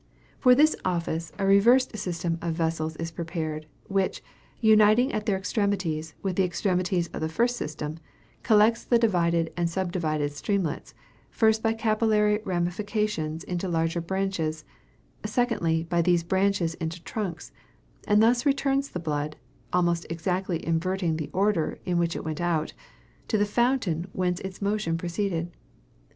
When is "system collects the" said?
7.55-8.97